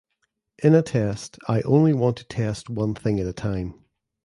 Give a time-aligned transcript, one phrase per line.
[0.63, 3.75] In a test, I only want to test one thing at a time.